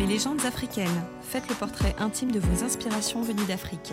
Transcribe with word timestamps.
Mes 0.00 0.06
légendes 0.06 0.46
africaines. 0.46 0.88
Faites 1.20 1.46
le 1.50 1.54
portrait 1.54 1.94
intime 1.98 2.32
de 2.32 2.40
vos 2.40 2.64
inspirations 2.64 3.20
venues 3.20 3.44
d'Afrique. 3.46 3.92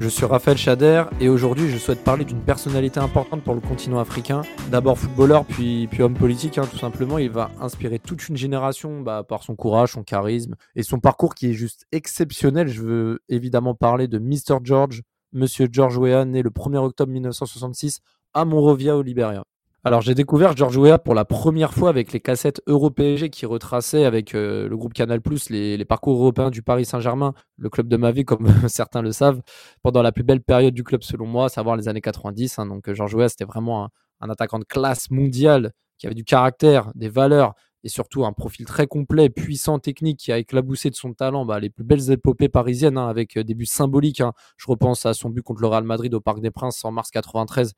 Je 0.00 0.08
suis 0.08 0.24
Raphaël 0.24 0.56
Chader 0.56 1.04
et 1.20 1.28
aujourd'hui 1.28 1.68
je 1.68 1.76
souhaite 1.76 2.02
parler 2.02 2.24
d'une 2.24 2.40
personnalité 2.40 2.98
importante 2.98 3.44
pour 3.44 3.52
le 3.52 3.60
continent 3.60 3.98
africain. 3.98 4.40
D'abord 4.70 4.98
footballeur 4.98 5.44
puis, 5.44 5.86
homme 5.98 6.14
politique 6.14 6.56
hein, 6.56 6.66
tout 6.70 6.78
simplement. 6.78 7.18
Il 7.18 7.28
va 7.28 7.50
inspirer 7.60 7.98
toute 7.98 8.30
une 8.30 8.38
génération 8.38 9.02
bah, 9.02 9.22
par 9.22 9.42
son 9.42 9.54
courage, 9.54 9.92
son 9.92 10.04
charisme 10.04 10.54
et 10.76 10.82
son 10.82 10.98
parcours 10.98 11.34
qui 11.34 11.50
est 11.50 11.52
juste 11.52 11.84
exceptionnel. 11.92 12.68
Je 12.68 12.80
veux 12.80 13.20
évidemment 13.28 13.74
parler 13.74 14.08
de 14.08 14.18
Mr. 14.18 14.60
George, 14.64 15.02
Monsieur 15.34 15.68
George 15.70 15.98
Weah, 15.98 16.24
né 16.24 16.40
le 16.40 16.48
1er 16.48 16.78
octobre 16.78 17.12
1966 17.12 18.00
à 18.32 18.46
Monrovia 18.46 18.96
au 18.96 19.02
Liberia. 19.02 19.44
Alors 19.84 20.00
j'ai 20.00 20.14
découvert 20.14 20.56
George 20.56 20.76
Weah 20.76 20.96
pour 20.96 21.12
la 21.12 21.24
première 21.24 21.74
fois 21.74 21.88
avec 21.88 22.12
les 22.12 22.20
cassettes 22.20 22.62
Euro-PSG 22.68 23.30
qui 23.30 23.46
retraçaient 23.46 24.04
avec 24.04 24.32
euh, 24.32 24.68
le 24.68 24.76
groupe 24.76 24.92
Canal+, 24.92 25.20
les, 25.50 25.76
les 25.76 25.84
parcours 25.84 26.20
européens 26.20 26.50
du 26.50 26.62
Paris 26.62 26.84
Saint-Germain, 26.84 27.34
le 27.56 27.68
club 27.68 27.88
de 27.88 27.96
ma 27.96 28.12
vie 28.12 28.24
comme 28.24 28.46
certains 28.68 29.02
le 29.02 29.10
savent, 29.10 29.42
pendant 29.82 30.00
la 30.02 30.12
plus 30.12 30.22
belle 30.22 30.40
période 30.40 30.72
du 30.72 30.84
club 30.84 31.02
selon 31.02 31.26
moi, 31.26 31.46
à 31.46 31.48
savoir 31.48 31.74
les 31.74 31.88
années 31.88 32.00
90. 32.00 32.60
Hein. 32.60 32.66
donc 32.66 32.92
George 32.92 33.12
Weah 33.12 33.28
c'était 33.28 33.44
vraiment 33.44 33.86
un, 33.86 33.88
un, 34.20 34.30
attaquant 34.30 34.60
de 34.60 34.64
classe 34.64 35.10
mondiale 35.10 35.72
qui 35.98 36.06
avait 36.06 36.14
du 36.14 36.22
caractère, 36.22 36.92
des 36.94 37.08
valeurs 37.08 37.54
et 37.82 37.88
surtout 37.88 38.24
un 38.24 38.32
profil 38.32 38.66
très 38.66 38.86
complet, 38.86 39.30
puissant, 39.30 39.80
technique, 39.80 40.20
qui 40.20 40.30
a 40.30 40.38
éclaboussé 40.38 40.90
de 40.90 40.94
son 40.94 41.12
talent 41.12 41.44
bah, 41.44 41.58
les 41.58 41.70
plus 41.70 41.82
belles 41.82 42.12
épopées 42.12 42.48
parisiennes 42.48 42.98
hein, 42.98 43.08
avec 43.08 43.36
euh, 43.36 43.42
des 43.42 43.54
buts 43.54 43.66
symboliques. 43.66 44.20
Hein. 44.20 44.32
Je 44.56 44.66
repense 44.68 45.06
à 45.06 45.14
son 45.14 45.28
but 45.28 45.42
contre 45.42 45.60
le 45.60 45.66
Real 45.66 45.82
Madrid 45.82 46.14
au 46.14 46.20
Parc 46.20 46.40
des 46.40 46.52
Princes 46.52 46.84
en 46.84 46.92
mars 46.92 47.10
93 47.10 47.74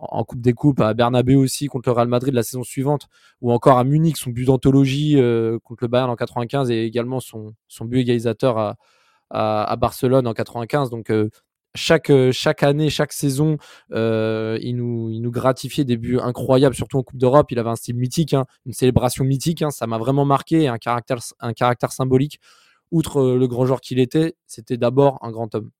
en 0.00 0.24
Coupe 0.24 0.40
des 0.40 0.52
Coupes, 0.52 0.80
à 0.80 0.94
Bernabeu 0.94 1.36
aussi 1.36 1.66
contre 1.66 1.88
le 1.88 1.92
Real 1.92 2.08
Madrid 2.08 2.34
la 2.34 2.42
saison 2.42 2.62
suivante, 2.62 3.06
ou 3.40 3.52
encore 3.52 3.78
à 3.78 3.84
Munich, 3.84 4.16
son 4.16 4.30
but 4.30 4.44
d'anthologie 4.44 5.18
euh, 5.18 5.58
contre 5.62 5.84
le 5.84 5.88
Bayern 5.88 6.10
en 6.10 6.16
95 6.16 6.70
et 6.70 6.84
également 6.84 7.20
son, 7.20 7.54
but 7.82 8.00
égalisateur 8.00 8.76
à, 9.30 9.76
Barcelone 9.76 10.26
en 10.26 10.32
95. 10.32 10.90
Donc 10.90 11.10
euh, 11.10 11.28
chaque, 11.74 12.10
chaque 12.32 12.62
année, 12.62 12.90
chaque 12.90 13.12
saison, 13.12 13.58
euh, 13.92 14.58
il, 14.62 14.76
nous, 14.76 15.10
il 15.10 15.20
nous 15.20 15.30
gratifiait 15.30 15.84
des 15.84 15.96
buts 15.96 16.18
incroyables, 16.18 16.74
surtout 16.74 16.98
en 16.98 17.02
Coupe 17.02 17.18
d'Europe. 17.18 17.52
Il 17.52 17.58
avait 17.58 17.70
un 17.70 17.76
style 17.76 17.96
mythique, 17.96 18.34
hein, 18.34 18.46
une 18.66 18.72
célébration 18.72 19.24
mythique. 19.24 19.62
Hein, 19.62 19.70
ça 19.70 19.86
m'a 19.86 19.98
vraiment 19.98 20.24
marqué, 20.24 20.66
un 20.66 20.78
caractère, 20.78 21.18
un 21.40 21.52
caractère 21.52 21.92
symbolique. 21.92 22.40
Outre 22.90 23.22
le 23.36 23.46
grand 23.46 23.66
joueur 23.66 23.80
qu'il 23.80 24.00
était, 24.00 24.34
c'était 24.46 24.76
d'abord 24.76 25.18
un 25.22 25.30
grand 25.30 25.54
homme 25.54 25.70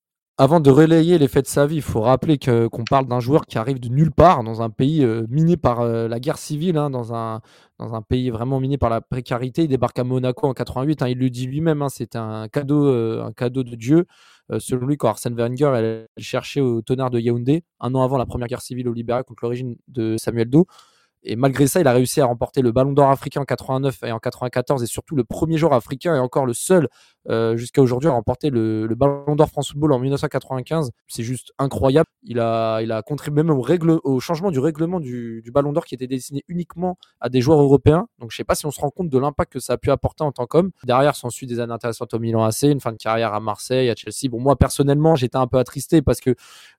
avant 0.40 0.58
de 0.58 0.70
relayer 0.70 1.18
les 1.18 1.28
faits 1.28 1.44
de 1.44 1.50
sa 1.50 1.66
vie, 1.66 1.76
il 1.76 1.82
faut 1.82 2.00
rappeler 2.00 2.38
qu'on 2.38 2.84
parle 2.88 3.06
d'un 3.06 3.20
joueur 3.20 3.44
qui 3.44 3.58
arrive 3.58 3.78
de 3.78 3.90
nulle 3.90 4.10
part, 4.10 4.42
dans 4.42 4.62
un 4.62 4.70
pays 4.70 5.04
euh, 5.04 5.26
miné 5.28 5.58
par 5.58 5.80
euh, 5.80 6.08
la 6.08 6.18
guerre 6.18 6.38
civile, 6.38 6.78
hein, 6.78 6.88
dans, 6.88 7.12
un, 7.12 7.42
pays 8.08 8.30
vraiment 8.30 8.58
miné 8.58 8.78
par 8.78 8.88
la 8.88 9.02
précarité. 9.02 9.64
Il 9.64 9.68
débarque 9.68 9.98
à 9.98 10.04
Monaco 10.04 10.46
en 10.46 10.54
88, 10.54 11.02
hein, 11.02 11.08
il 11.08 11.18
le 11.18 11.28
dit 11.28 11.46
lui-même, 11.46 11.82
hein, 11.82 11.90
c'était 11.90 12.16
un 12.16 12.48
cadeau, 12.48 12.86
euh, 12.86 13.22
un 13.22 13.32
cadeau 13.32 13.64
de 13.64 13.76
Dieu. 13.76 14.06
selon 14.58 14.86
lui, 14.86 14.96
quand 14.96 15.10
Arsène 15.10 15.34
Wenger 15.34 15.72
elle, 15.76 16.08
cherchait 16.16 16.62
au 16.62 16.80
tonnerre 16.80 17.10
de 17.10 17.20
Yaoundé, 17.20 17.62
un 17.78 17.94
an 17.94 18.02
avant 18.02 18.16
la 18.16 18.24
première 18.24 18.48
guerre 18.48 18.62
civile 18.62 18.88
au 18.88 18.94
Libéria 18.94 19.22
contre 19.22 19.44
l'origine 19.44 19.76
de 19.88 20.16
Samuel 20.16 20.48
Doe, 20.48 20.64
et 21.22 21.36
malgré 21.36 21.66
ça, 21.66 21.80
il 21.80 21.86
a 21.86 21.92
réussi 21.92 22.20
à 22.20 22.26
remporter 22.26 22.62
le 22.62 22.72
Ballon 22.72 22.92
d'Or 22.92 23.10
africain 23.10 23.42
en 23.42 23.44
89 23.44 24.04
et 24.04 24.12
en 24.12 24.18
94, 24.18 24.82
et 24.82 24.86
surtout 24.86 25.16
le 25.16 25.24
premier 25.24 25.58
joueur 25.58 25.74
africain 25.74 26.16
et 26.16 26.18
encore 26.18 26.46
le 26.46 26.54
seul 26.54 26.88
euh, 27.28 27.54
jusqu'à 27.56 27.82
aujourd'hui 27.82 28.08
à 28.08 28.12
remporter 28.12 28.48
le, 28.48 28.88
Ballon 28.94 29.36
d'Or 29.36 29.48
France 29.48 29.68
Football 29.70 29.92
en 29.92 29.98
1995. 29.98 30.90
C'est 31.06 31.22
juste 31.22 31.52
incroyable. 31.58 32.08
Il 32.22 32.40
a, 32.40 32.80
il 32.80 32.90
a 32.92 33.02
contribué 33.02 33.42
même 33.42 33.54
au, 33.56 34.20
changement 34.20 34.50
du 34.50 34.58
règlement 34.58 35.00
du, 35.00 35.42
Ballon 35.52 35.72
d'Or 35.72 35.84
qui 35.84 35.94
était 35.94 36.06
destiné 36.06 36.42
uniquement 36.48 36.96
à 37.20 37.28
des 37.28 37.42
joueurs 37.42 37.60
européens. 37.60 38.06
Donc 38.18 38.30
je 38.30 38.36
sais 38.36 38.44
pas 38.44 38.54
si 38.54 38.64
on 38.64 38.70
se 38.70 38.80
rend 38.80 38.90
compte 38.90 39.10
de 39.10 39.18
l'impact 39.18 39.52
que 39.52 39.60
ça 39.60 39.74
a 39.74 39.76
pu 39.76 39.90
apporter 39.90 40.24
en 40.24 40.32
tant 40.32 40.46
qu'homme. 40.46 40.70
Derrière, 40.84 41.16
s'ensuit 41.16 41.46
des 41.46 41.60
années 41.60 41.72
intéressantes 41.72 42.14
au 42.14 42.18
Milan 42.18 42.44
AC, 42.44 42.62
une 42.62 42.80
fin 42.80 42.92
de 42.92 42.96
carrière 42.96 43.34
à 43.34 43.40
Marseille, 43.40 43.90
à 43.90 43.94
Chelsea. 43.94 44.30
Bon, 44.30 44.40
moi 44.40 44.56
personnellement, 44.56 45.16
j'étais 45.16 45.36
un 45.36 45.46
peu 45.46 45.58
attristé 45.58 46.00
parce 46.00 46.20
que 46.20 46.34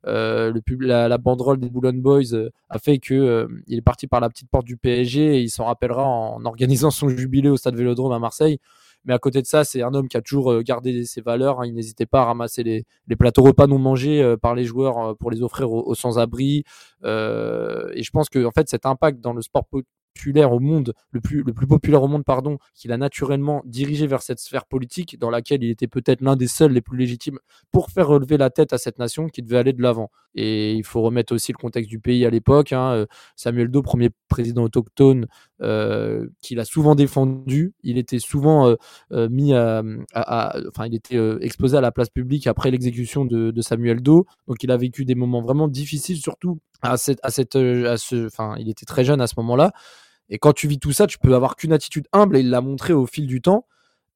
euh, 0.08 0.52
la, 0.79 1.18
banderole 1.19 1.59
des 1.59 1.69
Boulogne 1.69 2.02
Boys 2.02 2.34
euh, 2.34 2.50
a 2.69 2.79
fait 2.79 2.97
que 2.97 3.47
il 3.68 3.78
est 3.78 3.84
parti 3.84 4.08
par 4.08 4.19
la 4.19 4.29
petite 4.31 4.50
porte 4.50 4.66
du 4.66 4.78
PSG 4.78 5.38
et 5.38 5.42
il 5.42 5.50
s'en 5.50 5.66
rappellera 5.66 6.03
en 6.06 6.44
organisant 6.46 6.92
son 6.92 7.09
jubilé 7.09 7.50
au 7.50 7.58
stade 7.58 7.75
Vélodrome 7.75 8.12
à 8.12 8.19
Marseille. 8.19 8.59
Mais 9.06 9.14
à 9.14 9.19
côté 9.19 9.42
de 9.42 9.47
ça, 9.47 9.64
c'est 9.64 9.81
un 9.81 9.94
homme 9.94 10.08
qui 10.08 10.18
a 10.18 10.22
toujours 10.22 10.52
euh, 10.52 10.62
gardé 10.62 11.06
ses 11.06 11.22
valeurs. 11.22 11.62
Hein. 11.62 11.66
Il 11.66 11.74
n'hésitait 11.74 12.06
pas 12.06 12.22
à 12.22 12.25
ramasser 12.25 12.64
les, 12.64 12.86
les, 13.08 13.16
plateaux 13.16 13.41
repas 13.41 13.66
non 13.66 13.80
mangés 13.80 14.22
euh, 14.22 14.38
par 14.38 14.53
les 14.53 14.64
joueurs 14.64 14.97
euh, 15.00 15.14
pour 15.16 15.31
les 15.31 15.41
offrir 15.41 15.72
aux, 15.72 15.96
sans-abri. 15.96 16.64
et 17.03 18.03
je 18.03 18.09
pense 18.12 18.30
que 18.30 18.46
en 18.46 18.52
fait, 18.52 18.70
cet 18.70 18.86
impact 18.86 19.20
dans 19.20 19.34
le 19.34 19.41
sport 19.41 19.66
populaire 20.13 20.51
au 20.51 20.59
monde, 20.59 20.94
le 21.11 21.22
plus, 21.22 21.44
populaire 21.44 22.03
au 22.03 22.07
monde, 22.07 22.23
pardon, 22.23 22.57
qu'il 22.75 22.91
a 22.91 22.97
naturellement 22.97 23.61
dirigé 23.66 24.07
vers 24.07 24.22
cette 24.22 24.39
sphère 24.39 24.66
politique 24.66 25.17
dans 25.19 25.29
laquelle 25.29 25.63
il 25.63 25.69
était 25.69 25.88
peut-être 25.88 26.22
l'un 26.22 26.35
des 26.35 26.47
seuls 26.47 26.72
les 26.72 26.81
plus 26.81 26.97
légitimes 26.97 27.39
pour 27.72 27.89
faire 27.89 28.07
relever 28.07 28.38
la 28.38 28.49
tête 28.49 28.73
à 28.73 28.77
cette 28.77 28.99
nation 28.99 29.27
qui 29.27 29.41
devait 29.41 29.57
aller 29.57 29.73
de 29.73 29.81
l'avant. 29.81 30.11
Et 30.35 30.73
il 30.73 30.83
faut 30.83 31.01
remettre 31.01 31.33
aussi 31.33 31.51
le 31.51 31.57
contexte 31.57 31.89
du 31.89 31.99
pays 31.99 32.25
à 32.25 32.29
l'époque. 32.29 32.72
Hein. 32.72 33.05
Samuel 33.35 33.69
Doe, 33.69 33.81
premier 33.81 34.09
président 34.29 34.63
autochtone, 34.63 35.27
euh, 35.61 36.28
qu'il 36.41 36.59
a 36.59 36.66
souvent 36.66 36.95
défendu. 36.95 37.73
Il 37.83 37.97
était 37.97 38.19
souvent 38.19 38.67
euh, 38.67 38.75
euh 39.11 39.29
mis 39.29 39.53
à, 39.53 39.83
enfin, 40.69 40.88
il 40.88 40.95
était 40.95 41.17
euh, 41.17 41.38
exposé 41.41 41.78
à 41.78 41.81
la 41.81 41.91
place 41.91 42.09
publique 42.09 42.47
après 42.47 42.72
l'exécution 42.72 43.25
de, 43.25 43.51
de, 43.51 43.61
Samuel 43.61 44.01
Doe. 44.01 44.25
Donc, 44.47 44.63
il 44.63 44.72
a 44.72 44.78
vécu 44.78 45.05
des 45.05 45.16
moments 45.16 45.41
vraiment 45.41 45.67
difficiles, 45.67 46.17
surtout 46.17 46.59
à 46.81 46.97
cette, 46.97 47.19
à 47.24 47.30
cette, 47.31 47.56
à 47.56 47.97
ce, 47.97 48.28
enfin, 48.28 48.56
il 48.59 48.69
était 48.69 48.86
très 48.86 49.03
jeune 49.03 49.22
à 49.22 49.28
ce 49.28 49.36
moment-là. 49.38 49.72
Et 50.30 50.40
quand 50.40 50.53
tu 50.53 50.68
vis 50.68 50.80
tout 50.80 50.94
ça, 50.94 51.08
tu 51.08 51.19
peux 51.19 51.36
avoir 51.36 51.56
qu'une 51.56 51.74
attitude 51.74 52.08
humble 52.14 52.38
et 52.38 52.40
il 52.40 52.50
l'a 52.50 52.62
montré 52.62 52.94
au 52.94 53.06
fil 53.06 53.28
du 53.28 53.42
temps. 53.42 53.66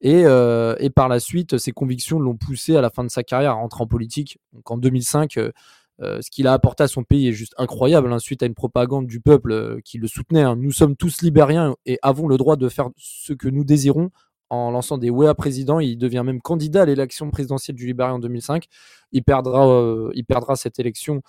Et, 0.00 0.24
euh, 0.26 0.76
et, 0.78 0.90
par 0.90 1.08
la 1.08 1.20
suite, 1.20 1.58
ses 1.58 1.72
convictions 1.72 2.18
l'ont 2.18 2.36
poussé 2.36 2.76
à 2.76 2.80
la 2.80 2.90
fin 2.90 3.04
de 3.04 3.10
sa 3.10 3.22
carrière 3.22 3.52
à 3.52 3.54
rentrer 3.54 3.82
en 3.82 3.86
politique. 3.86 4.38
Donc 4.52 4.70
en 4.70 4.76
2005, 4.76 5.36
euh, 5.38 5.52
euh, 6.02 6.20
ce 6.20 6.30
qu'il 6.30 6.46
a 6.46 6.52
apporté 6.52 6.84
à 6.84 6.88
son 6.88 7.04
pays 7.04 7.28
est 7.28 7.32
juste 7.32 7.54
incroyable. 7.56 8.12
Hein, 8.12 8.18
suite 8.18 8.42
à 8.42 8.46
une 8.46 8.54
propagande 8.54 9.06
du 9.06 9.20
peuple 9.20 9.52
euh, 9.52 9.80
qui 9.84 9.98
le 9.98 10.06
soutenait. 10.06 10.42
Hein. 10.42 10.56
Nous 10.56 10.72
sommes 10.72 10.96
tous 10.96 11.22
libériens 11.22 11.76
et 11.86 11.98
avons 12.02 12.28
le 12.28 12.36
droit 12.36 12.56
de 12.56 12.68
faire 12.68 12.90
ce 12.96 13.32
que 13.32 13.48
nous 13.48 13.64
désirons. 13.64 14.10
En 14.48 14.70
lançant 14.70 14.98
des 14.98 15.10
WEA 15.10 15.34
président, 15.34 15.80
il 15.80 15.98
devient 15.98 16.22
même 16.24 16.40
candidat 16.40 16.82
à 16.82 16.84
l'élection 16.86 17.30
présidentielle 17.30 17.76
du 17.76 17.86
Libéria 17.86 18.14
en 18.14 18.18
2005. 18.18 18.66
Il 19.12 19.24
perdra, 19.24 19.68
euh, 19.68 20.10
il 20.14 20.24
perdra 20.24 20.56
cette 20.56 20.78
élection 20.78 21.22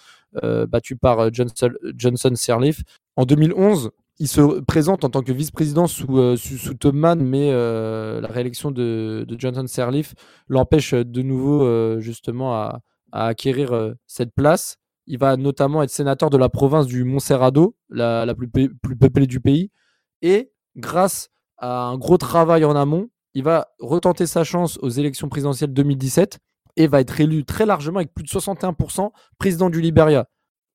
battue 0.70 0.96
par 0.96 1.34
Johnson, 1.34 1.72
Johnson 1.96 2.32
Sirleaf. 2.36 2.84
En 3.16 3.26
2011, 3.26 3.92
il 4.20 4.28
se 4.28 4.60
présente 4.62 5.04
en 5.04 5.10
tant 5.10 5.22
que 5.22 5.32
vice-président 5.32 5.88
sous, 5.88 6.18
euh, 6.18 6.36
sous, 6.36 6.74
mais 6.92 7.52
euh, 7.52 8.20
la 8.20 8.28
réélection 8.28 8.72
de, 8.72 9.26
Johnson 9.38 9.66
Sirleaf 9.68 10.16
l'empêche 10.48 10.94
de 10.94 11.22
nouveau 11.22 11.64
euh, 11.64 12.00
justement 12.00 12.56
à, 12.56 12.82
à 13.12 13.28
acquérir 13.28 13.94
cette 14.08 14.34
place. 14.34 14.78
Il 15.06 15.20
va 15.20 15.38
notamment 15.38 15.84
être 15.84 15.90
sénateur 15.90 16.30
de 16.30 16.38
la 16.38 16.50
province 16.50 16.88
du 16.88 17.04
Montserrado, 17.04 17.76
la, 17.90 18.26
la 18.26 18.36
plus, 18.36 18.50
plus, 18.50 18.98
peuplée 18.98 19.28
du 19.28 19.40
pays. 19.40 19.72
Et 20.22 20.52
grâce 20.76 21.30
à 21.58 21.86
un 21.88 21.98
gros 21.98 22.18
travail 22.18 22.66
en 22.66 22.76
amont, 22.76 23.10
il 23.34 23.44
va 23.44 23.68
retenter 23.80 24.26
sa 24.26 24.44
chance 24.44 24.80
aux 24.82 24.90
élections 24.90 25.30
présidentielles 25.30 25.74
2017 25.74 26.40
et 26.76 26.88
va 26.88 27.02
être 27.02 27.20
élu 27.20 27.44
très 27.44 27.66
largement 27.66 27.98
avec 27.98 28.14
plus 28.14 28.24
de 28.24 28.30
61% 28.30 29.12
président 29.38 29.70
du 29.70 29.82
Liberia. 29.82 30.28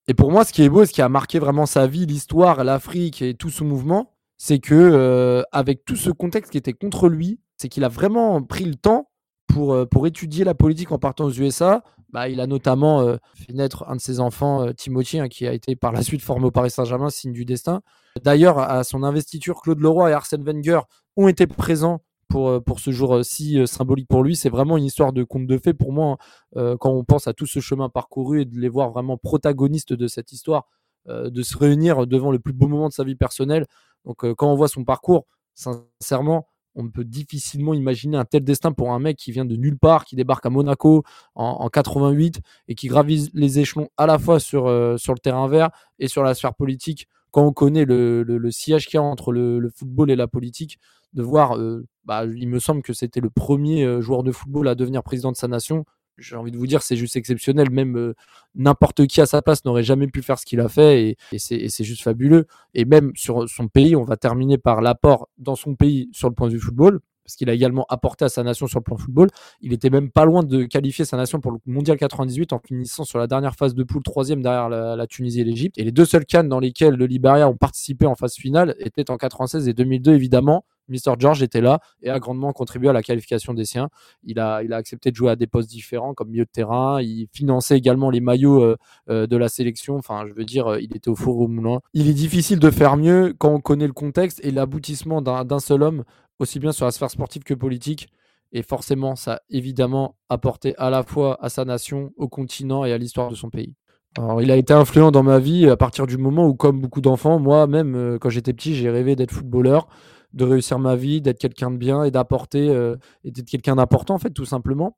Et 0.08 0.14
pour 0.14 0.32
moi, 0.32 0.44
ce 0.44 0.52
qui 0.52 0.62
est 0.62 0.68
beau, 0.68 0.84
ce 0.84 0.92
qui 0.92 1.02
a 1.02 1.08
marqué 1.08 1.38
vraiment 1.38 1.66
sa 1.66 1.86
vie, 1.86 2.06
l'histoire, 2.06 2.64
l'Afrique 2.64 3.22
et 3.22 3.34
tout 3.34 3.50
ce 3.50 3.62
mouvement, 3.62 4.10
c'est 4.36 4.58
que 4.58 4.74
euh, 4.74 5.42
avec 5.52 5.84
tout 5.84 5.94
ce 5.94 6.10
contexte 6.10 6.50
qui 6.50 6.58
était 6.58 6.72
contre 6.72 7.08
lui, 7.08 7.38
c'est 7.56 7.68
qu'il 7.68 7.84
a 7.84 7.88
vraiment 7.88 8.42
pris 8.42 8.64
le 8.64 8.74
temps 8.74 9.10
pour, 9.46 9.72
euh, 9.72 9.86
pour 9.86 10.06
étudier 10.06 10.44
la 10.44 10.54
politique 10.54 10.90
en 10.90 10.98
partant 10.98 11.26
aux 11.26 11.32
USA. 11.32 11.84
Bah, 12.12 12.28
il 12.28 12.40
a 12.40 12.46
notamment 12.46 13.00
euh, 13.00 13.16
fait 13.34 13.52
naître 13.52 13.84
un 13.88 13.96
de 13.96 14.00
ses 14.00 14.20
enfants, 14.20 14.66
euh, 14.66 14.72
Timothy, 14.72 15.18
hein, 15.18 15.28
qui 15.28 15.46
a 15.46 15.52
été 15.52 15.76
par 15.76 15.92
la 15.92 16.02
suite 16.02 16.22
formé 16.22 16.46
au 16.46 16.50
Paris 16.50 16.70
Saint-Germain, 16.70 17.08
signe 17.08 17.32
du 17.32 17.44
destin. 17.44 17.80
D'ailleurs, 18.22 18.58
à 18.58 18.84
son 18.84 19.02
investiture, 19.02 19.62
Claude 19.62 19.80
Leroy 19.80 20.10
et 20.10 20.12
Arsène 20.12 20.44
Wenger 20.44 20.80
ont 21.16 21.28
été 21.28 21.46
présents 21.46 22.02
pour, 22.28 22.62
pour 22.64 22.80
ce 22.80 22.90
jour 22.90 23.24
si 23.24 23.66
symbolique 23.66 24.08
pour 24.08 24.22
lui. 24.22 24.36
C'est 24.36 24.48
vraiment 24.48 24.76
une 24.76 24.84
histoire 24.84 25.12
de 25.12 25.22
conte 25.22 25.46
de 25.46 25.58
fées 25.58 25.74
pour 25.74 25.92
moi, 25.92 26.16
euh, 26.56 26.76
quand 26.78 26.90
on 26.90 27.04
pense 27.04 27.28
à 27.28 27.32
tout 27.32 27.46
ce 27.46 27.60
chemin 27.60 27.88
parcouru 27.88 28.42
et 28.42 28.44
de 28.44 28.58
les 28.58 28.68
voir 28.68 28.90
vraiment 28.90 29.16
protagonistes 29.16 29.92
de 29.92 30.06
cette 30.06 30.32
histoire, 30.32 30.66
euh, 31.08 31.30
de 31.30 31.42
se 31.42 31.56
réunir 31.58 32.06
devant 32.06 32.30
le 32.30 32.38
plus 32.38 32.52
beau 32.52 32.68
moment 32.68 32.88
de 32.88 32.92
sa 32.92 33.04
vie 33.04 33.16
personnelle. 33.16 33.66
Donc, 34.04 34.24
euh, 34.24 34.34
quand 34.34 34.50
on 34.50 34.54
voit 34.54 34.68
son 34.68 34.84
parcours, 34.84 35.26
sincèrement, 35.54 36.46
on 36.74 36.88
peut 36.88 37.04
difficilement 37.04 37.74
imaginer 37.74 38.16
un 38.16 38.24
tel 38.24 38.44
destin 38.44 38.72
pour 38.72 38.92
un 38.92 38.98
mec 38.98 39.16
qui 39.16 39.32
vient 39.32 39.44
de 39.44 39.56
nulle 39.56 39.78
part, 39.78 40.04
qui 40.04 40.16
débarque 40.16 40.46
à 40.46 40.50
Monaco 40.50 41.04
en, 41.34 41.44
en 41.44 41.68
88 41.68 42.40
et 42.68 42.74
qui 42.74 42.88
gravise 42.88 43.30
les 43.34 43.58
échelons 43.58 43.88
à 43.96 44.06
la 44.06 44.18
fois 44.18 44.40
sur, 44.40 44.66
euh, 44.66 44.96
sur 44.96 45.14
le 45.14 45.18
terrain 45.18 45.48
vert 45.48 45.70
et 45.98 46.08
sur 46.08 46.22
la 46.22 46.34
sphère 46.34 46.54
politique. 46.54 47.08
Quand 47.30 47.46
on 47.46 47.52
connaît 47.52 47.84
le, 47.84 48.22
le, 48.22 48.50
sillage 48.50 48.86
qu'il 48.86 48.98
y 48.98 48.98
a 48.98 49.02
entre 49.02 49.32
le, 49.32 49.58
le, 49.58 49.70
football 49.70 50.10
et 50.10 50.16
la 50.16 50.28
politique, 50.28 50.78
de 51.14 51.22
voir, 51.22 51.56
euh, 51.56 51.86
bah, 52.04 52.24
il 52.26 52.48
me 52.48 52.58
semble 52.58 52.82
que 52.82 52.92
c'était 52.92 53.20
le 53.20 53.30
premier 53.30 53.84
euh, 53.84 54.00
joueur 54.00 54.22
de 54.22 54.32
football 54.32 54.68
à 54.68 54.74
devenir 54.74 55.02
président 55.02 55.32
de 55.32 55.36
sa 55.36 55.48
nation. 55.48 55.84
J'ai 56.18 56.36
envie 56.36 56.50
de 56.50 56.56
vous 56.56 56.66
dire, 56.66 56.82
c'est 56.82 56.96
juste 56.96 57.16
exceptionnel. 57.16 57.70
Même 57.70 57.96
euh, 57.96 58.14
n'importe 58.54 59.06
qui 59.06 59.20
à 59.20 59.26
sa 59.26 59.42
place 59.42 59.64
n'aurait 59.64 59.82
jamais 59.82 60.06
pu 60.06 60.22
faire 60.22 60.38
ce 60.38 60.44
qu'il 60.44 60.60
a 60.60 60.68
fait 60.68 61.16
et, 61.32 61.38
c'est 61.38 61.84
juste 61.84 62.02
fabuleux. 62.02 62.46
Et 62.74 62.84
même 62.84 63.12
sur 63.14 63.48
son 63.48 63.68
pays, 63.68 63.96
on 63.96 64.04
va 64.04 64.16
terminer 64.16 64.58
par 64.58 64.80
l'apport 64.80 65.28
dans 65.38 65.56
son 65.56 65.74
pays 65.74 66.08
sur 66.12 66.28
le 66.28 66.34
point 66.34 66.48
de 66.48 66.54
vue 66.54 66.60
football 66.60 67.00
parce 67.32 67.38
qu'il 67.38 67.48
a 67.48 67.54
également 67.54 67.86
apporté 67.88 68.26
à 68.26 68.28
sa 68.28 68.42
nation 68.42 68.66
sur 68.66 68.80
le 68.80 68.84
plan 68.84 68.98
football. 68.98 69.28
Il 69.62 69.72
était 69.72 69.88
même 69.88 70.10
pas 70.10 70.26
loin 70.26 70.42
de 70.42 70.64
qualifier 70.64 71.06
sa 71.06 71.16
nation 71.16 71.40
pour 71.40 71.50
le 71.50 71.58
Mondial 71.64 71.96
98 71.96 72.52
en 72.52 72.58
finissant 72.58 73.04
sur 73.04 73.18
la 73.18 73.26
dernière 73.26 73.54
phase 73.54 73.74
de 73.74 73.82
poule, 73.84 74.02
troisième 74.02 74.42
derrière 74.42 74.68
la, 74.68 75.06
Tunisie 75.06 75.40
et 75.40 75.44
l'Égypte. 75.44 75.78
Et 75.78 75.84
les 75.84 75.92
deux 75.92 76.04
seuls 76.04 76.26
cannes 76.26 76.50
dans 76.50 76.60
lesquels 76.60 76.94
le 76.94 77.06
Liberia 77.06 77.48
ont 77.48 77.56
participé 77.56 78.04
en 78.04 78.14
phase 78.14 78.34
finale 78.34 78.74
étaient 78.78 79.10
en 79.10 79.16
96 79.16 79.66
et 79.66 79.72
2002 79.72 80.12
évidemment. 80.12 80.64
Mr. 80.88 81.14
George 81.18 81.42
était 81.42 81.60
là 81.60 81.78
et 82.02 82.10
a 82.10 82.18
grandement 82.18 82.52
contribué 82.52 82.88
à 82.88 82.92
la 82.92 83.02
qualification 83.02 83.54
des 83.54 83.64
siens. 83.64 83.88
Il 84.24 84.40
a, 84.40 84.56
accepté 84.72 85.10
de 85.10 85.16
jouer 85.16 85.30
à 85.30 85.36
des 85.36 85.46
postes 85.46 85.70
différents 85.70 86.12
comme 86.12 86.28
milieu 86.28 86.44
de 86.44 86.50
terrain. 86.50 87.00
Il 87.00 87.28
finançait 87.32 87.78
également 87.78 88.10
les 88.10 88.20
maillots 88.20 88.62
euh, 88.62 88.76
euh, 89.08 89.26
de 89.26 89.36
la 89.36 89.48
sélection. 89.48 89.96
Enfin, 89.96 90.24
je 90.28 90.34
veux 90.34 90.44
dire, 90.44 90.76
il 90.80 90.94
était 90.96 91.08
au 91.08 91.14
four 91.14 91.38
au 91.38 91.48
moulin. 91.48 91.78
Il 91.94 92.08
est 92.08 92.14
difficile 92.14 92.58
de 92.58 92.70
faire 92.70 92.96
mieux 92.96 93.32
quand 93.38 93.54
on 93.54 93.60
connaît 93.60 93.86
le 93.86 93.92
contexte 93.92 94.40
et 94.44 94.50
l'aboutissement 94.50 95.22
d'un 95.22 95.58
seul 95.60 95.82
homme, 95.82 96.04
aussi 96.42 96.58
bien 96.58 96.72
sur 96.72 96.84
la 96.84 96.92
sphère 96.92 97.10
sportive 97.10 97.42
que 97.42 97.54
politique. 97.54 98.08
Et 98.52 98.62
forcément, 98.62 99.16
ça 99.16 99.34
a 99.34 99.40
évidemment 99.48 100.16
apporté 100.28 100.74
à 100.76 100.90
la 100.90 101.02
fois 101.02 101.42
à 101.42 101.48
sa 101.48 101.64
nation, 101.64 102.12
au 102.16 102.28
continent 102.28 102.84
et 102.84 102.92
à 102.92 102.98
l'histoire 102.98 103.30
de 103.30 103.34
son 103.34 103.48
pays. 103.48 103.74
Alors, 104.18 104.42
il 104.42 104.50
a 104.50 104.56
été 104.56 104.74
influent 104.74 105.10
dans 105.10 105.22
ma 105.22 105.38
vie 105.38 105.70
à 105.70 105.76
partir 105.78 106.06
du 106.06 106.18
moment 106.18 106.46
où, 106.46 106.54
comme 106.54 106.82
beaucoup 106.82 107.00
d'enfants, 107.00 107.38
moi-même, 107.38 108.18
quand 108.20 108.28
j'étais 108.28 108.52
petit, 108.52 108.74
j'ai 108.74 108.90
rêvé 108.90 109.16
d'être 109.16 109.30
footballeur 109.30 109.88
de 110.32 110.44
réussir 110.44 110.78
ma 110.78 110.96
vie, 110.96 111.20
d'être 111.20 111.38
quelqu'un 111.38 111.70
de 111.70 111.76
bien 111.76 112.04
et 112.04 112.10
d'apporter, 112.10 112.70
euh, 112.70 112.96
et 113.24 113.30
d'être 113.30 113.48
quelqu'un 113.48 113.76
d'important, 113.76 114.14
en 114.14 114.18
fait, 114.18 114.30
tout 114.30 114.44
simplement. 114.44 114.96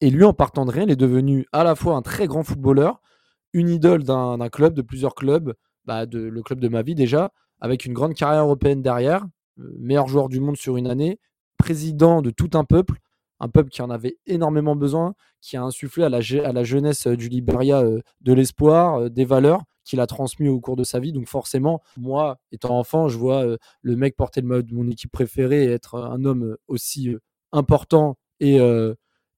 Et 0.00 0.10
lui, 0.10 0.24
en 0.24 0.32
partant 0.32 0.64
de 0.64 0.70
rien, 0.70 0.84
il 0.84 0.90
est 0.90 0.96
devenu 0.96 1.46
à 1.52 1.64
la 1.64 1.74
fois 1.74 1.96
un 1.96 2.02
très 2.02 2.26
grand 2.26 2.44
footballeur, 2.44 3.00
une 3.52 3.68
idole 3.68 4.04
d'un 4.04 4.48
club, 4.48 4.74
de 4.74 4.82
plusieurs 4.82 5.14
clubs, 5.14 5.54
bah, 5.84 6.06
de, 6.06 6.20
le 6.20 6.42
club 6.42 6.60
de 6.60 6.68
ma 6.68 6.82
vie 6.82 6.94
déjà, 6.94 7.32
avec 7.60 7.84
une 7.84 7.92
grande 7.92 8.14
carrière 8.14 8.42
européenne 8.42 8.82
derrière, 8.82 9.24
euh, 9.24 9.26
meilleur 9.78 10.08
joueur 10.08 10.28
du 10.28 10.40
monde 10.40 10.56
sur 10.56 10.76
une 10.76 10.86
année, 10.86 11.18
président 11.58 12.22
de 12.22 12.30
tout 12.30 12.50
un 12.54 12.64
peuple, 12.64 12.94
un 13.40 13.48
peuple 13.48 13.70
qui 13.70 13.82
en 13.82 13.90
avait 13.90 14.18
énormément 14.26 14.76
besoin, 14.76 15.14
qui 15.40 15.56
a 15.56 15.62
insufflé 15.62 16.04
à 16.04 16.08
la, 16.08 16.20
jeunesse 16.20 17.06
euh, 17.06 17.16
du 17.16 17.28
Liberia 17.28 17.82
de 18.20 18.32
l'espoir, 18.32 19.10
des 19.10 19.24
valeurs, 19.24 19.62
qu'il 19.90 20.00
a 20.00 20.06
transmis 20.06 20.48
au 20.48 20.60
cours 20.60 20.76
de 20.76 20.84
sa 20.84 21.00
vie. 21.00 21.12
Donc 21.12 21.26
forcément, 21.26 21.82
moi, 21.96 22.38
étant 22.52 22.78
enfant, 22.78 23.08
je 23.08 23.18
vois 23.18 23.44
euh, 23.44 23.56
le 23.82 23.96
mec 23.96 24.16
porter 24.16 24.40
le 24.40 24.46
mode 24.46 24.66
de 24.66 24.74
mon 24.74 24.88
équipe 24.88 25.10
préférée 25.10 25.64
et 25.64 25.72
être 25.72 25.96
un 25.96 26.24
homme 26.24 26.44
euh, 26.44 26.60
aussi 26.68 27.08
euh, 27.08 27.18
important 27.52 28.16
et, 28.38 28.58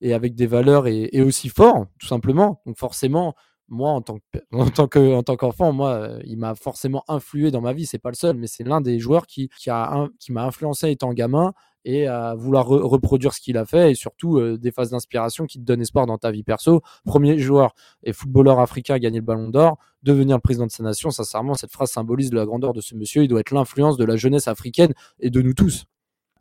et 0.00 0.14
avec 0.14 0.36
des 0.36 0.46
valeurs 0.46 0.86
et, 0.86 1.22
aussi 1.22 1.48
fort, 1.48 1.86
tout 1.98 2.06
simplement. 2.06 2.60
Donc 2.66 2.78
forcément, 2.78 3.34
moi, 3.72 3.90
en 3.90 4.02
tant 4.02 4.18
que, 4.18 4.38
en 4.52 4.68
tant 4.68 4.86
que, 4.86 5.14
en 5.14 5.22
tant 5.22 5.36
qu'enfant, 5.36 5.72
moi, 5.72 6.10
il 6.24 6.36
m'a 6.36 6.54
forcément 6.54 7.04
influé 7.08 7.50
dans 7.50 7.60
ma 7.60 7.72
vie. 7.72 7.86
C'est 7.86 7.98
pas 7.98 8.10
le 8.10 8.16
seul, 8.16 8.36
mais 8.36 8.46
c'est 8.46 8.64
l'un 8.64 8.80
des 8.80 8.98
joueurs 8.98 9.26
qui, 9.26 9.50
m'a 9.68 10.44
influencé 10.44 10.90
étant 10.90 11.12
gamin 11.12 11.52
et 11.84 12.06
à 12.06 12.34
vouloir 12.36 12.68
reproduire 12.68 13.34
ce 13.34 13.40
qu'il 13.40 13.58
a 13.58 13.64
fait 13.64 13.90
et 13.90 13.94
surtout 13.96 14.56
des 14.56 14.70
phases 14.70 14.90
d'inspiration 14.90 15.46
qui 15.46 15.58
te 15.58 15.64
donnent 15.64 15.80
espoir 15.80 16.06
dans 16.06 16.18
ta 16.18 16.30
vie 16.30 16.44
perso. 16.44 16.80
Premier 17.04 17.38
joueur 17.38 17.74
et 18.04 18.12
footballeur 18.12 18.60
africain 18.60 18.94
à 18.94 18.98
gagner 19.00 19.18
le 19.18 19.24
Ballon 19.24 19.48
d'Or, 19.48 19.78
devenir 20.04 20.40
président 20.40 20.66
de 20.66 20.70
sa 20.70 20.84
nation. 20.84 21.10
Sincèrement, 21.10 21.54
cette 21.54 21.72
phrase 21.72 21.90
symbolise 21.90 22.32
la 22.32 22.44
grandeur 22.44 22.72
de 22.72 22.80
ce 22.80 22.94
monsieur. 22.94 23.24
Il 23.24 23.28
doit 23.28 23.40
être 23.40 23.52
l'influence 23.52 23.96
de 23.96 24.04
la 24.04 24.16
jeunesse 24.16 24.46
africaine 24.46 24.92
et 25.18 25.30
de 25.30 25.42
nous 25.42 25.54
tous 25.54 25.86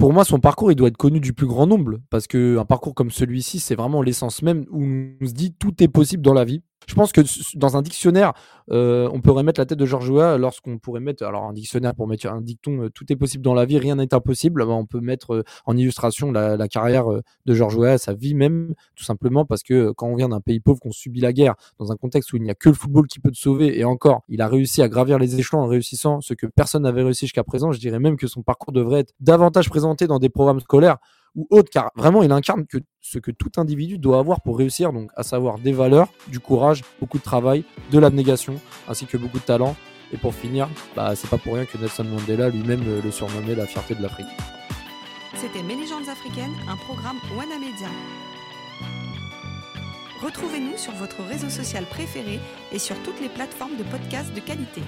pour 0.02 0.14
moi, 0.14 0.26
son 0.26 0.40
parcours, 0.40 0.72
il 0.72 0.76
doit 0.76 0.88
être 0.88 0.98
connu 0.98 1.20
du 1.20 1.32
plus 1.32 1.46
grand 1.46 1.68
nombre. 1.68 2.00
Parce 2.10 2.26
qu'un 2.26 2.66
parcours 2.66 2.96
comme 2.96 3.12
celui-ci, 3.12 3.60
c'est 3.60 3.76
vraiment 3.76 4.02
l'essence 4.02 4.42
même 4.42 4.66
où 4.72 4.84
on 4.84 5.28
se 5.28 5.32
dit 5.32 5.54
tout 5.54 5.84
est 5.84 5.88
possible 5.88 6.24
dans 6.24 6.34
la 6.34 6.44
vie. 6.44 6.64
Je 6.88 6.96
pense 6.96 7.12
que 7.12 7.22
dans 7.58 7.78
un 7.78 7.82
dictionnaire, 7.82 8.34
euh, 8.72 9.10
on 9.14 9.22
pourrait 9.22 9.44
mettre 9.44 9.60
la 9.62 9.66
tête 9.66 9.78
de 9.78 9.86
George 9.86 10.10
Weah 10.10 10.38
lorsqu'on 10.38 10.78
pourrait 10.78 11.00
mettre, 11.00 11.24
alors 11.24 11.44
un 11.46 11.54
dictionnaire 11.54 11.94
pour 11.96 12.08
mettre 12.08 12.28
un 12.28 12.42
dicton, 12.42 12.84
euh, 12.84 12.90
tout 12.90 13.12
est 13.12 13.16
possible 13.16 13.44
dans 13.44 13.54
la 13.54 13.66
vie, 13.66 13.78
rien 13.78 13.96
n'est 13.96 14.14
impossible. 14.14 14.62
On 14.64 14.86
peut 14.86 15.00
mettre 15.00 15.36
euh, 15.36 15.44
en 15.66 15.78
illustration 15.78 16.32
la, 16.32 16.68
carrière 16.68 17.06
de 17.46 17.54
George 17.54 17.76
Weah, 17.76 17.98
sa 17.98 18.14
vie 18.14 18.34
même, 18.34 18.74
tout 18.96 19.04
simplement 19.04 19.46
parce 19.46 19.64
que 19.64 19.92
quand 19.92 20.08
on 20.08 20.16
vient 20.16 20.30
d'un 20.30 20.42
pays 20.42 20.60
pauvre, 20.60 20.80
qu'on 20.80 20.92
subit 20.92 21.22
la 21.22 21.34
guerre, 21.34 21.56
dans 21.80 21.92
un 21.92 21.96
contexte 21.96 22.34
où 22.34 22.38
il 22.38 22.44
n'y 22.44 22.52
a 22.52 22.56
que 22.56 22.70
le 22.70 22.76
football 22.76 23.08
qui 23.08 23.20
peut 23.20 23.32
te 23.32 23.38
sauver, 23.38 23.78
et 23.78 23.84
encore, 23.84 24.24
il 24.30 24.42
a 24.42 24.48
réussi 24.48 24.82
à 24.82 24.90
gravir 24.90 25.20
les 25.20 25.40
échelons 25.40 25.62
en 25.62 25.68
réussissant 25.68 26.22
ce 26.22 26.34
que 26.34 26.48
personne 26.48 26.84
n'avait 26.84 27.04
réussi 27.04 27.26
jusqu'à 27.26 27.44
présent. 27.44 27.72
Je 27.72 27.80
dirais 27.80 28.00
même 28.00 28.18
que 28.18 28.28
son 28.28 28.42
parcours 28.42 28.74
devrait 28.74 29.02
être 29.02 29.14
davantage 29.20 29.70
présenté 29.70 30.08
dans 30.08 30.20
des 30.20 30.30
programmes 30.30 30.60
scolaires 30.62 30.98
ou 31.36 31.48
autre, 31.50 31.70
car 31.72 31.92
vraiment 31.96 32.24
il 32.24 32.32
incarne 32.32 32.66
que 32.66 32.78
ce 33.00 33.20
que 33.20 33.32
tout 33.32 33.52
individu 33.58 33.98
doit 33.98 34.20
avoir 34.20 34.42
pour 34.42 34.58
réussir, 34.58 34.94
donc 34.94 35.12
à 35.16 35.24
savoir 35.24 35.60
des 35.60 35.72
valeurs, 35.72 36.10
du 36.28 36.40
courage, 36.40 36.82
beaucoup 37.00 37.18
de 37.18 37.24
travail, 37.24 37.64
de 37.92 38.00
l'abnégation, 38.00 38.56
ainsi 38.88 39.06
que 39.06 39.18
beaucoup 39.18 39.40
de 39.40 39.44
talent. 39.44 39.76
Et 40.14 40.18
pour 40.18 40.36
finir, 40.36 40.68
bah, 40.96 41.16
c'est 41.16 41.30
pas 41.30 41.38
pour 41.38 41.54
rien 41.54 41.66
que 41.66 41.78
Nelson 41.78 42.04
Mandela 42.04 42.50
lui-même 42.50 42.84
euh, 42.86 43.02
le 43.02 43.12
surnommait 43.12 43.56
la 43.56 43.66
fierté 43.66 43.96
de 43.96 44.02
l'Afrique. 44.02 44.28
C'était 45.36 45.64
Mes 45.64 45.76
africaines, 46.10 46.52
un 46.68 46.76
programme 46.76 47.18
Wana 47.38 47.58
Media. 47.58 47.88
Retrouvez-nous 50.22 50.78
sur 50.78 50.92
votre 50.94 51.24
réseau 51.24 51.50
social 51.50 51.86
préféré 51.86 52.40
et 52.72 52.78
sur 52.78 52.96
toutes 53.04 53.20
les 53.22 53.30
plateformes 53.30 53.78
de 53.78 53.84
podcasts 53.84 54.34
de 54.34 54.42
qualité. 54.42 54.82